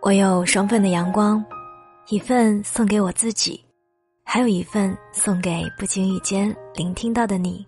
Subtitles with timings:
[0.00, 1.42] 我有双份的阳光，
[2.08, 3.64] 一份送给我自己，
[4.24, 7.64] 还有一份送给不经意间聆听到的你。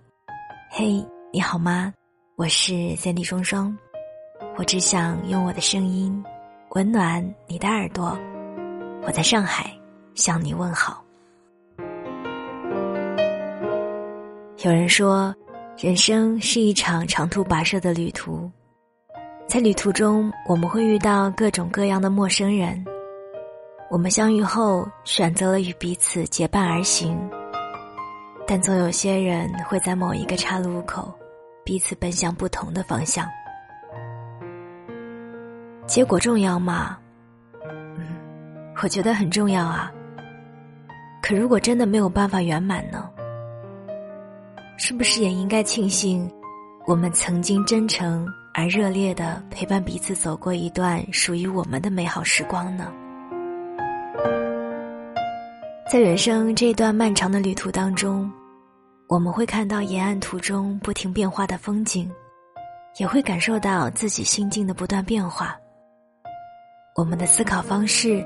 [0.68, 1.92] 嘿，你好吗？
[2.36, 3.74] 我是三 D 双双，
[4.56, 6.22] 我只想用我的声音
[6.70, 8.18] 温暖你的耳朵。
[9.02, 9.70] 我在上海
[10.14, 11.04] 向你问好。
[14.64, 15.34] 有人说，
[15.78, 18.50] 人生是一场长途跋涉的旅途，
[19.46, 22.84] 在旅途中，我们会遇到各种各样的陌生人。
[23.90, 27.16] 我们相遇后，选择了与彼此结伴而行，
[28.46, 31.12] 但总有些人会在某一个岔路口，
[31.62, 33.28] 彼此奔向不同的方向。
[35.86, 36.98] 结果重要吗？
[37.96, 38.16] 嗯，
[38.82, 39.92] 我觉得很重要啊。
[41.22, 43.08] 可如果真的没有办法圆满呢？
[44.76, 46.28] 是不是也应该庆幸，
[46.86, 52.92] 我们曾经真诚而热烈的陪伴彼此走过一段属于我们的美好时光呢？
[55.90, 58.30] 在人生这段漫长的旅途当中，
[59.08, 62.10] 我们会看到沿岸途中不停变化的风景，
[62.98, 65.56] 也会感受到自己心境的不断变化。
[66.96, 68.18] 我们的思考方式、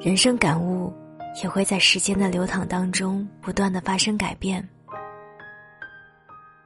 [0.00, 0.92] 人生感悟，
[1.44, 4.68] 也会在时间的流淌当中不断的发生改变。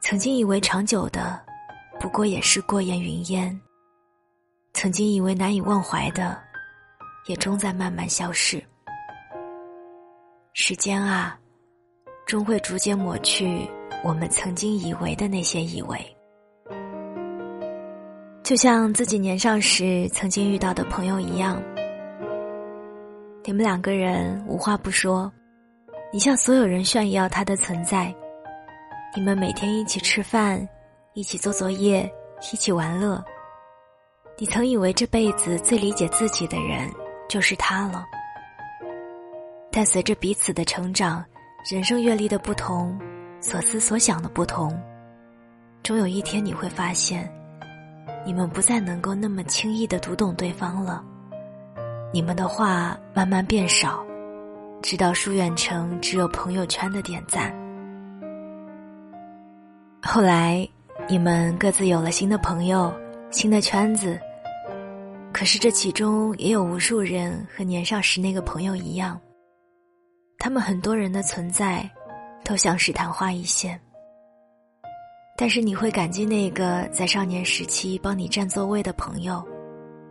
[0.07, 1.41] 曾经以为长久的，
[1.99, 3.59] 不过也是过眼云烟；
[4.75, 6.39] 曾经以为难以忘怀的，
[7.27, 8.63] 也终在慢慢消逝。
[10.53, 11.39] 时间啊，
[12.27, 13.67] 终会逐渐抹去
[14.05, 15.99] 我们曾经以为的那些以为。
[18.43, 21.63] 就像自己年少时曾经遇到的朋友一样，
[23.43, 25.33] 你们两个人无话不说，
[26.13, 28.15] 你向所有人炫耀他的存在。
[29.17, 30.69] 你们每天一起吃饭，
[31.13, 32.13] 一起做作业，
[32.53, 33.25] 一起玩乐。
[34.37, 36.91] 你曾以为这辈子最理解自己的人
[37.29, 38.05] 就是他了，
[39.71, 41.25] 但随着彼此的成长，
[41.71, 42.99] 人生阅历的不同，
[43.41, 44.77] 所思所想的不同，
[45.85, 47.33] 终有一天你会发现，
[48.27, 51.05] 你们不再能够那么轻易的读懂对方了。
[52.13, 54.05] 你们的话慢慢变少，
[54.83, 57.55] 直到疏远成只有朋友圈的点赞。
[60.07, 60.69] 后来，
[61.09, 62.95] 你们各自有了新的朋友、
[63.31, 64.21] 新的圈子。
[65.33, 69.19] 可是这其中也有无数人和年少时那个朋友一样，
[70.39, 71.91] 他们很多人的存在，
[72.45, 73.81] 都像是昙花一现。
[75.37, 79.43] 但是你会感激那个在少年时期帮你占座位的朋友，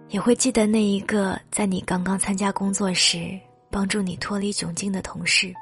[0.10, 3.40] 也会记得那一个在你刚刚参加工作时
[3.70, 5.54] 帮助你脱离窘境的同事。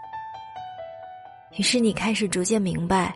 [1.57, 3.13] 于是你开始逐渐明白。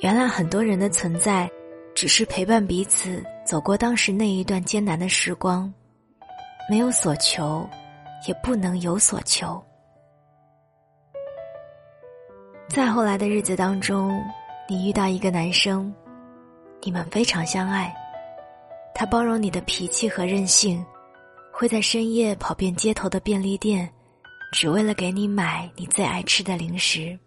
[0.00, 1.50] 原来很多人的存在，
[1.94, 5.72] 只是陪伴彼此走过当时那一段艰难的时光，
[6.68, 7.66] 没有所求，
[8.28, 9.62] 也不能有所求。
[12.68, 14.20] 再后来的日子当中，
[14.68, 15.94] 你遇到一个男生，
[16.82, 17.94] 你们非常相爱，
[18.94, 20.84] 他包容你的脾气和任性，
[21.52, 23.88] 会在深夜跑遍街头的便利店，
[24.52, 27.18] 只为了给你买你最爱吃的零食。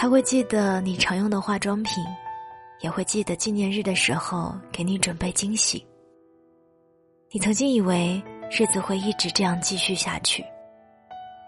[0.00, 2.04] 他会记得你常用的化妆品，
[2.78, 5.84] 也会记得纪念日的时候给你准备惊喜。
[7.32, 10.44] 你曾经以为日子会一直这样继续下去，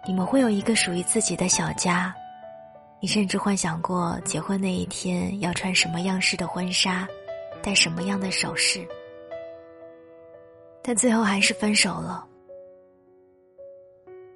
[0.05, 2.13] 你们会有一个属于自己的小家，
[3.01, 7.09] 你甚至幻想过结婚那一天要穿什么样式的婚纱，
[7.63, 8.85] 戴什么样的首饰。
[10.83, 12.27] 但最后还是分手了，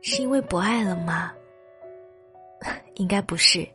[0.03, 1.35] 是因为不爱了吗？
[2.95, 3.69] 应该不是。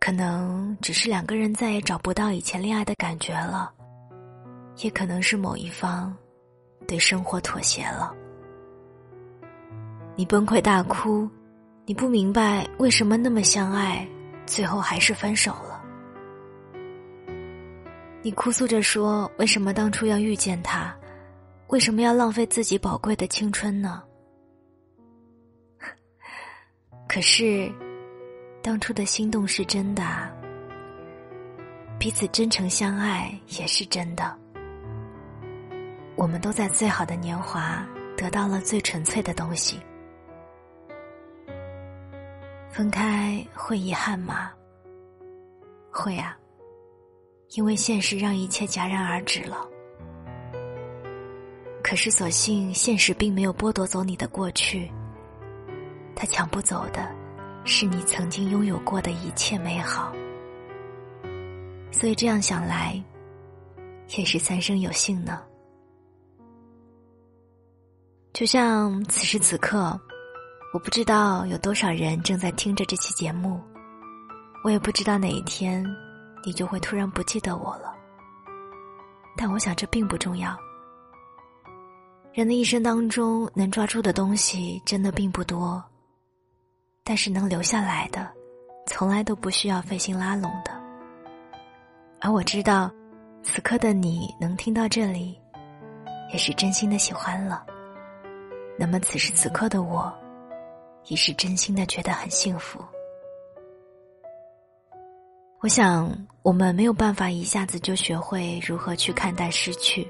[0.00, 3.70] 可能只是两个人再也找不到以前恋爱的感觉了，
[4.78, 6.16] 也可能是某一方
[6.88, 8.12] 对生活妥协了。
[10.16, 11.28] 你崩溃大哭，
[11.84, 14.08] 你不明白为什么那么相爱，
[14.46, 15.84] 最后还是分手了。
[18.22, 20.96] 你哭诉着说：“为什么当初要遇见他？
[21.68, 24.02] 为什么要浪费自己宝贵的青春呢？”
[27.06, 27.70] 可是。
[28.62, 30.02] 当初的心动是真的，
[31.98, 34.36] 彼此真诚相爱也是真的。
[36.14, 37.86] 我们都在最好的年华
[38.16, 39.80] 得到了最纯粹的东西。
[42.70, 44.52] 分开会遗憾吗？
[45.90, 46.36] 会啊，
[47.52, 49.66] 因为现实让一切戛然而止了。
[51.82, 54.90] 可是，所幸现实并没有剥夺走你的过去，
[56.14, 57.19] 他抢不走的。
[57.64, 60.12] 是你曾经拥有过的一切美好，
[61.90, 63.00] 所以这样想来，
[64.16, 65.42] 也是三生有幸呢。
[68.32, 69.98] 就像此时此刻，
[70.72, 73.60] 我不知道有多少人正在听着这期节目，
[74.64, 75.84] 我也不知道哪一天
[76.44, 77.94] 你就会突然不记得我了。
[79.36, 80.56] 但我想这并不重要。
[82.32, 85.82] 人的一生当中，能抓住的东西真的并不多，
[87.02, 88.30] 但是能留下来的，
[88.86, 90.70] 从来都不需要费心拉拢的。
[92.20, 92.90] 而我知道，
[93.42, 95.40] 此刻的你能听到这里，
[96.30, 97.64] 也是真心的喜欢了。
[98.78, 100.12] 那么此时此刻的我，
[101.06, 102.78] 也是真心的觉得很幸福。
[105.60, 106.10] 我想，
[106.42, 110.08] 我们没有办法一下子就学会如何去看待失去，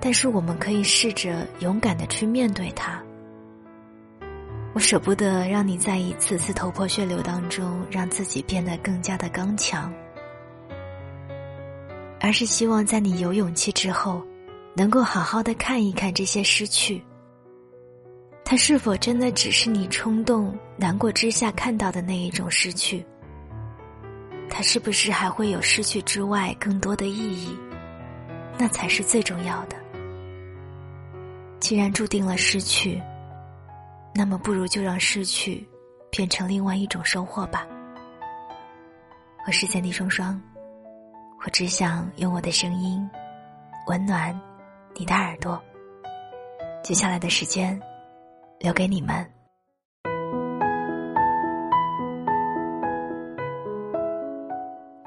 [0.00, 3.02] 但是我们可以试着勇敢的去面对它。
[4.72, 9.92] 我舍不得让你在一次次头破血流当中让自己变得更加的刚强，
[12.20, 14.22] 而是希望在你有勇气之后，
[14.74, 17.02] 能够好好的看一看这些失去。
[18.44, 23.04] 它是否真的只是你冲动难过之下看到的那一种失去？
[24.48, 27.56] 它是不是还会有失去之外更多的意义？
[28.56, 29.76] 那才是最重要的。
[31.58, 33.00] 既然注定了失去，
[34.14, 35.66] 那么不如就让失去
[36.10, 37.66] 变成另外一种收获吧。
[39.46, 40.40] 我是三 D 双双，
[41.44, 43.08] 我只想用我的声音
[43.86, 44.38] 温暖
[44.94, 45.60] 你的耳朵。
[46.82, 47.80] 接下来的时间。
[48.60, 49.26] 留给你们。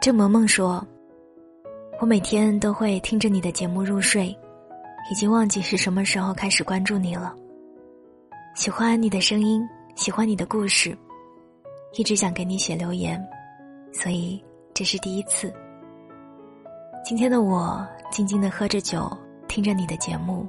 [0.01, 0.83] 郑萌萌说
[2.01, 4.35] ：“我每天都会听着你的节目入睡，
[5.11, 7.35] 已经忘记是什么时候开始关注你了。
[8.53, 10.95] 喜欢你的声音，喜欢你的故事，
[11.97, 13.19] 一直想给你写留言，
[13.91, 14.43] 所以
[14.75, 15.51] 这是第一次。
[17.03, 19.11] 今天的我静静的喝着酒，
[19.47, 20.47] 听着你的节目。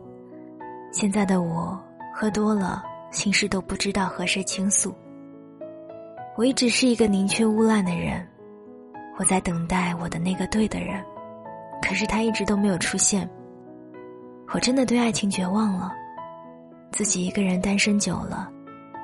[0.93, 1.79] 现在的我
[2.15, 2.85] 喝多了。”
[3.15, 4.93] 心事都不知道和谁倾诉。
[6.37, 8.27] 我一直是一个宁缺毋滥的人，
[9.17, 11.01] 我在等待我的那个对的人，
[11.81, 13.31] 可是他一直都没有出现。
[14.53, 15.93] 我真的对爱情绝望了，
[16.95, 18.49] 自己一个人单身久了，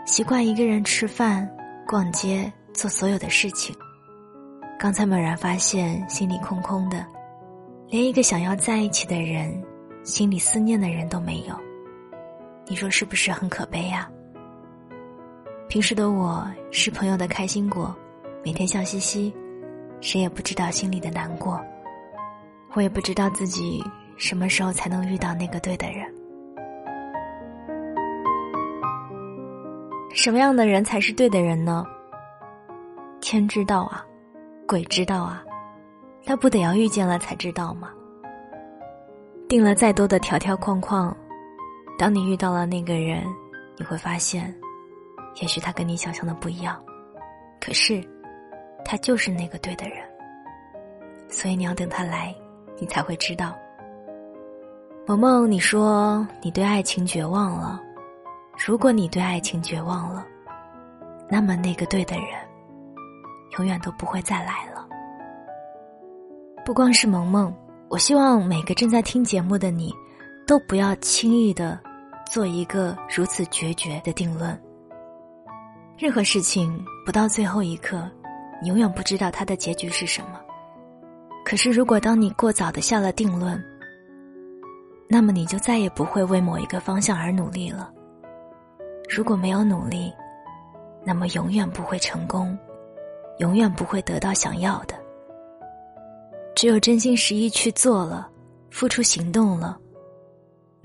[0.07, 1.51] 习惯一个人吃饭、
[1.89, 3.75] 逛街、做所有的事情。
[4.79, 7.05] 刚才猛然发现心里空空的，
[7.89, 9.61] 连一个想要在一起的人、
[10.05, 11.61] 心里思念的人都没有。
[12.69, 14.09] 你说是不是很可悲呀？
[15.69, 17.93] 平时的我是朋友的开心果，
[18.45, 19.35] 每天笑嘻嘻，
[20.01, 21.61] 谁也不知道心里的难过。
[22.75, 23.83] 我也不知道自己
[24.17, 26.07] 什么时候才能遇到那个对的人。
[30.13, 31.87] 什么样的人才是对的人呢？
[33.21, 34.05] 天知道啊，
[34.67, 35.45] 鬼知道啊，
[36.25, 37.91] 那不得要遇见了才知道吗？
[39.49, 41.17] 定了再多的条条框框。
[41.99, 43.25] 当你遇到了那个人，
[43.77, 44.55] 你会发现，
[45.41, 46.83] 也许他跟你想象的不一样，
[47.61, 48.03] 可是，
[48.85, 49.99] 他就是那个对的人。
[51.29, 52.35] 所以你要等他来，
[52.79, 53.55] 你才会知道。
[55.07, 57.81] 萌萌，你说你对爱情绝望了，
[58.67, 60.27] 如果你对爱情绝望了，
[61.29, 62.27] 那么那个对的人，
[63.57, 64.87] 永远都不会再来了。
[66.65, 67.53] 不光是萌萌，
[67.89, 69.95] 我希望每个正在听节目的你，
[70.47, 71.81] 都不要轻易的。
[72.31, 74.57] 做一个如此决绝的定论。
[75.99, 78.09] 任何事情不到最后一刻，
[78.63, 80.41] 你永远不知道它的结局是什么。
[81.45, 83.61] 可是，如果当你过早的下了定论，
[85.09, 87.91] 那么你就再也不会为某一个方向而努力了。
[89.13, 90.15] 如果没有努力，
[91.05, 92.57] 那么永远不会成功，
[93.39, 94.95] 永远不会得到想要的。
[96.55, 98.31] 只有真心实意去做了，
[98.71, 99.77] 付出行动了。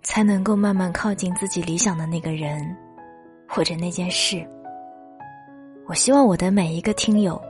[0.02, 2.64] 才能够慢慢靠近自己理想的那个人，
[3.48, 4.48] 或者那件事。
[5.88, 7.42] 我希望我的每一个听友，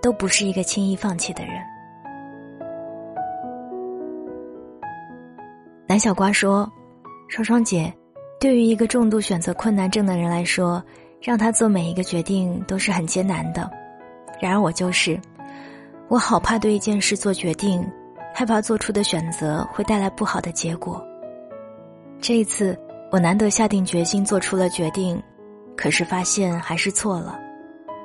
[0.00, 1.54] 都不是一个轻易放弃的人。
[5.88, 6.70] 南小瓜说
[7.28, 7.92] ：“双双姐，
[8.44, 10.84] 对于一个重度选择困难症的人来说，
[11.18, 13.70] 让他做每一个决定都是很艰难的。
[14.38, 15.18] 然而我就是，
[16.08, 17.82] 我好怕对一件事做决定，
[18.34, 21.02] 害怕做出的选择会带来不好的结果。”
[22.20, 22.78] 这一次，
[23.10, 25.18] 我难得下定决心做出了决定，
[25.74, 27.40] 可是发现还是错了。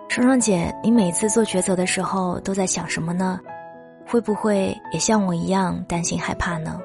[0.08, 3.42] 双双姐，你每次做抉择的时候都在想什么呢？
[4.08, 6.80] 会不会也像我一样担心害怕呢？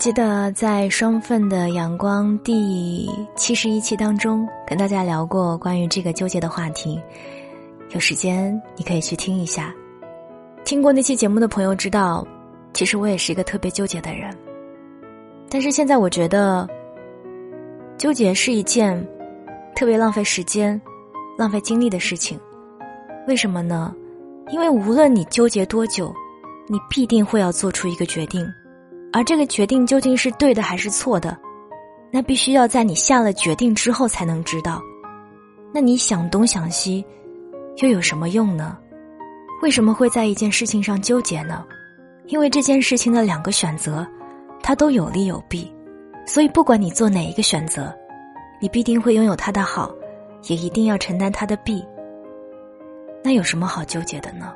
[0.00, 6.98] 记得在双份的阳光第七十一期当中，跟大家聊过关于这个纠结的话题，
[7.90, 9.74] 有时间你可以去听一下。
[10.64, 12.26] 听过那期节目的朋友知道，
[12.72, 14.34] 其实我也是一个特别纠结的人。
[15.50, 16.66] 但是现在我觉得，
[17.98, 19.06] 纠结是一件
[19.76, 20.80] 特别浪费时间、
[21.36, 22.40] 浪费精力的事情。
[23.28, 23.94] 为什么呢？
[24.50, 26.10] 因为无论你纠结多久，
[26.68, 28.50] 你必定会要做出一个决定，
[29.12, 31.36] 而这个决定究竟是对的还是错的，
[32.10, 34.80] 那必须要在你下了决定之后才能知道。
[35.72, 37.04] 那你想东想西，
[37.76, 38.78] 又有什么用呢？
[39.62, 41.64] 为什么会在一件事情上纠结呢？
[42.26, 44.06] 因为这件事情的两个选择，
[44.62, 45.70] 它都有利有弊，
[46.26, 47.92] 所以不管你做哪一个选择，
[48.60, 49.92] 你必定会拥有它的好，
[50.48, 51.84] 也一定要承担它的弊。
[53.22, 54.54] 那有什么好纠结的呢？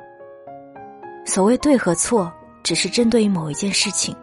[1.25, 2.31] 所谓对和错，
[2.63, 4.15] 只是针对于某一件事情。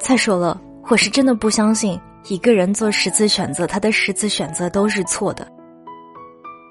[0.00, 5.46] 再说了，我是真的不相信一个人做十次选择，他的十次选择都是错的。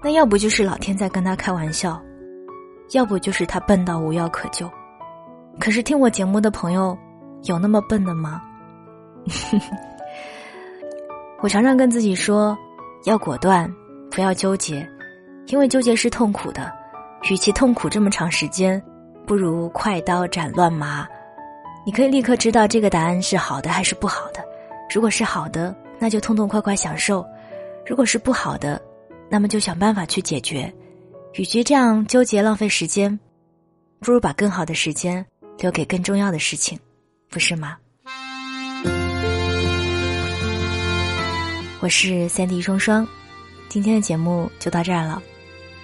[0.04, 2.02] 那要不就是老天在跟他开玩笑。
[2.94, 4.68] 要不就是他笨到无药可救，
[5.60, 6.98] 可是听我节目的朋友，
[7.44, 8.42] 有那么笨的吗？
[11.40, 12.58] 我常常跟自己说，
[13.06, 13.72] 要果断，
[14.10, 14.90] 不要纠结，
[15.50, 16.74] 因为纠结是痛苦的。
[17.30, 18.82] 与其痛苦这么长时间，
[19.28, 21.08] 不如快刀斩乱麻。
[21.86, 24.44] 你可以立刻知道这个答案是好的还是不好的。
[24.94, 27.26] 如果是好的，那就痛痛快快享受；
[27.86, 28.82] 如果是不好的，
[29.30, 30.72] 那么就想办法去解决。
[31.34, 33.18] 与其这样纠结浪费时间，
[34.00, 35.26] 不如把更好的时间
[35.58, 36.78] 留给更重要的事情，
[37.30, 37.78] 不是吗？
[41.80, 43.08] 我是三 D 双双，
[43.70, 45.22] 今天的节目就到这儿了。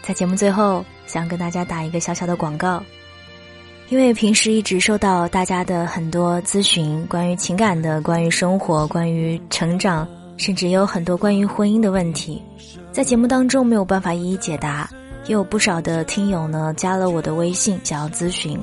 [0.01, 2.83] 在节目最后，想跟大家打一个小小的广告，
[3.89, 12.41] 因为平时一直收到大家的很多咨询，关于情感的、关于生活、关于成长，甚至也有很多关于婚姻的问题，
[12.91, 14.89] 在节目当中没有办法一一解答。
[15.27, 18.59] 也有不少的听友呢加了我的微信，想要咨询，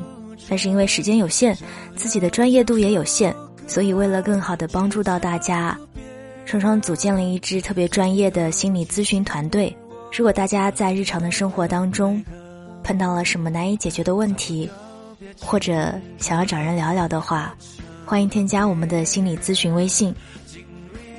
[0.48, 1.56] 但是因为时间有限，
[1.96, 3.34] 自己的专业度也有限，
[3.66, 5.76] 所以为了更好的帮助到大家，
[6.44, 9.76] 双双组建了一支特别专业的心理咨询团队。
[10.16, 12.22] 如果大家在日常的生活当中
[12.84, 14.70] 碰到了什么难以解决的问题，
[15.40, 17.54] 或者想要找人聊聊的话，
[18.04, 20.14] 欢迎添加我们的心理咨询微信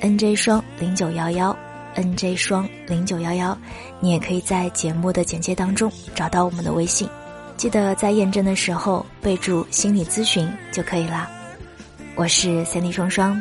[0.02, 1.56] ：nj 双零九幺幺。
[1.96, 3.56] N J 双零九幺幺，
[4.00, 7.08] 你也可以在节目的简介当中找到我们的微信，
[7.56, 11.30] 记得在验证的时候备注心理咨询就可以了。
[12.16, 13.40] 我是三 D 双双，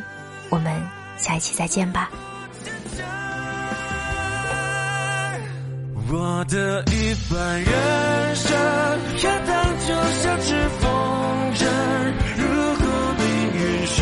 [0.50, 0.82] 我们
[1.16, 2.10] 下一期再见吧。
[6.14, 7.72] 我的一半人
[8.36, 8.52] 生，
[9.24, 9.50] 要当
[9.80, 9.88] 就
[10.20, 10.84] 像只风
[11.54, 11.64] 筝，
[12.36, 12.42] 如
[12.76, 12.84] 果
[13.18, 13.96] 命运是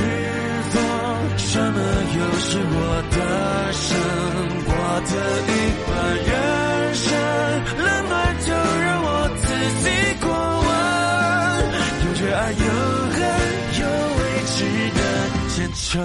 [0.71, 0.77] 风，
[1.39, 1.79] 什么
[2.17, 2.79] 又是我
[3.11, 3.17] 的
[3.73, 3.89] 生？
[5.01, 5.51] 的一
[5.89, 6.31] 半人
[6.95, 7.09] 生，
[7.79, 8.13] 冷暖
[8.45, 9.09] 就让我
[9.41, 9.43] 自
[9.81, 9.89] 己
[10.21, 10.29] 过
[10.67, 10.69] 问，
[12.05, 12.59] 有热爱，有
[13.15, 13.19] 恨，
[13.81, 13.83] 有
[14.19, 14.59] 未知
[14.99, 15.01] 的
[15.49, 15.97] 坚强。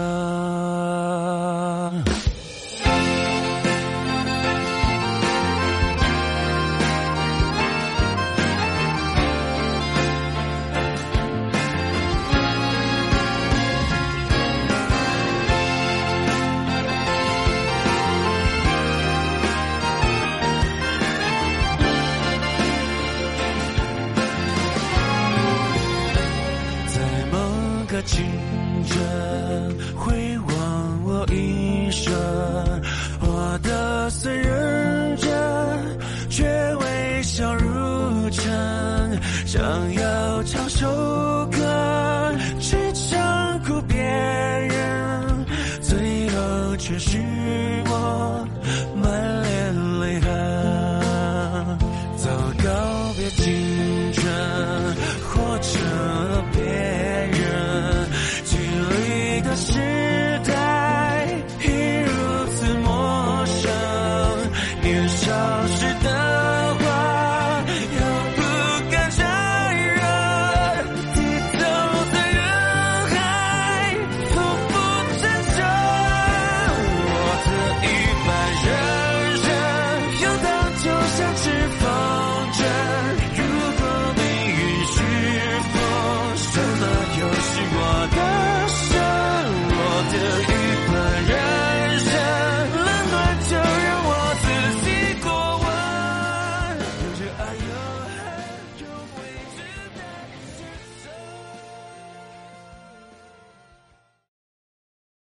[28.06, 28.55] 情。